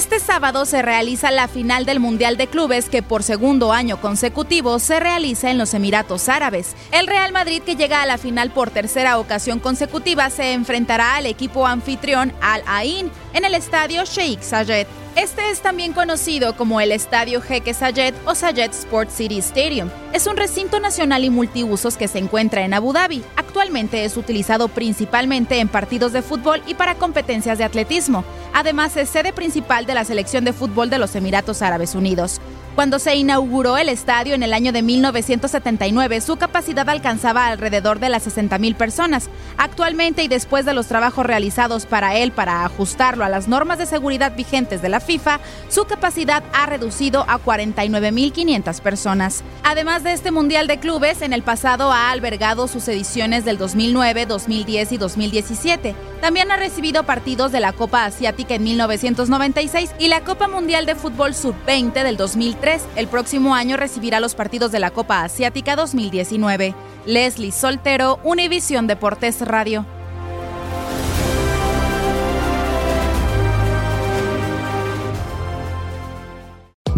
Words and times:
Este 0.00 0.18
sábado 0.18 0.64
se 0.64 0.80
realiza 0.80 1.30
la 1.30 1.46
final 1.46 1.84
del 1.84 2.00
Mundial 2.00 2.38
de 2.38 2.46
Clubes 2.46 2.88
que 2.88 3.02
por 3.02 3.22
segundo 3.22 3.70
año 3.70 4.00
consecutivo 4.00 4.78
se 4.78 4.98
realiza 4.98 5.50
en 5.50 5.58
los 5.58 5.74
Emiratos 5.74 6.30
Árabes. 6.30 6.74
El 6.90 7.06
Real 7.06 7.32
Madrid 7.32 7.60
que 7.62 7.76
llega 7.76 8.00
a 8.00 8.06
la 8.06 8.16
final 8.16 8.50
por 8.50 8.70
tercera 8.70 9.18
ocasión 9.18 9.60
consecutiva 9.60 10.30
se 10.30 10.54
enfrentará 10.54 11.16
al 11.16 11.26
equipo 11.26 11.66
anfitrión 11.66 12.32
Al 12.40 12.62
Ain 12.66 13.10
en 13.34 13.44
el 13.44 13.54
estadio 13.54 14.06
Sheikh 14.06 14.40
Zayed. 14.40 14.86
Este 15.16 15.50
es 15.50 15.60
también 15.60 15.92
conocido 15.92 16.56
como 16.56 16.80
el 16.80 16.92
Estadio 16.92 17.42
Jeque 17.42 17.74
Zayed 17.74 18.14
o 18.26 18.34
Zayed 18.36 18.70
Sport 18.70 19.10
City 19.10 19.38
Stadium. 19.38 19.90
Es 20.12 20.28
un 20.28 20.36
recinto 20.36 20.78
nacional 20.78 21.24
y 21.24 21.30
multiusos 21.30 21.96
que 21.96 22.06
se 22.06 22.18
encuentra 22.18 22.64
en 22.64 22.74
Abu 22.74 22.92
Dhabi. 22.92 23.24
Actualmente 23.36 24.04
es 24.04 24.16
utilizado 24.16 24.68
principalmente 24.68 25.58
en 25.58 25.66
partidos 25.66 26.12
de 26.12 26.22
fútbol 26.22 26.62
y 26.66 26.74
para 26.74 26.94
competencias 26.94 27.58
de 27.58 27.64
atletismo. 27.64 28.24
Además 28.54 28.96
es 28.96 29.08
sede 29.08 29.32
principal 29.32 29.84
de 29.84 29.94
la 29.94 30.04
selección 30.04 30.44
de 30.44 30.52
fútbol 30.52 30.90
de 30.90 30.98
los 30.98 31.14
Emiratos 31.16 31.60
Árabes 31.60 31.96
Unidos. 31.96 32.40
Cuando 32.74 32.98
se 32.98 33.14
inauguró 33.16 33.76
el 33.76 33.88
estadio 33.88 34.34
en 34.34 34.42
el 34.42 34.52
año 34.52 34.72
de 34.72 34.82
1979, 34.82 36.20
su 36.20 36.36
capacidad 36.36 36.88
alcanzaba 36.88 37.48
alrededor 37.48 37.98
de 37.98 38.08
las 38.08 38.26
60.000 38.26 38.74
personas. 38.74 39.28
Actualmente 39.58 40.22
y 40.22 40.28
después 40.28 40.64
de 40.64 40.72
los 40.72 40.86
trabajos 40.86 41.26
realizados 41.26 41.84
para 41.84 42.16
él 42.16 42.32
para 42.32 42.64
ajustarlo 42.64 43.24
a 43.24 43.28
las 43.28 43.48
normas 43.48 43.78
de 43.78 43.86
seguridad 43.86 44.34
vigentes 44.34 44.82
de 44.82 44.88
la 44.88 45.00
FIFA, 45.00 45.40
su 45.68 45.84
capacidad 45.84 46.42
ha 46.52 46.66
reducido 46.66 47.24
a 47.28 47.38
49.500 47.38 48.80
personas. 48.80 49.42
Además 49.64 50.04
de 50.04 50.12
este 50.12 50.30
Mundial 50.30 50.66
de 50.66 50.78
Clubes, 50.78 51.22
en 51.22 51.32
el 51.32 51.42
pasado 51.42 51.92
ha 51.92 52.10
albergado 52.10 52.68
sus 52.68 52.86
ediciones 52.88 53.44
del 53.44 53.58
2009, 53.58 54.26
2010 54.26 54.92
y 54.92 54.96
2017. 54.96 55.94
También 56.20 56.50
ha 56.50 56.56
recibido 56.56 57.04
partidos 57.04 57.50
de 57.50 57.60
la 57.60 57.72
Copa 57.72 58.04
Asiática 58.04 58.54
en 58.54 58.62
1996 58.62 59.90
y 59.98 60.08
la 60.08 60.22
Copa 60.22 60.48
Mundial 60.48 60.86
de 60.86 60.94
Fútbol 60.94 61.34
Sub-20 61.34 62.02
del 62.04 62.16
2003. 62.60 62.82
El 62.96 63.08
próximo 63.08 63.54
año 63.54 63.76
recibirá 63.76 64.20
los 64.20 64.34
partidos 64.34 64.70
de 64.70 64.80
la 64.80 64.90
Copa 64.90 65.22
Asiática 65.22 65.76
2019. 65.76 66.74
Leslie 67.06 67.52
Soltero, 67.52 68.20
Univisión 68.22 68.86
Deportes 68.86 69.40
Radio. 69.40 69.86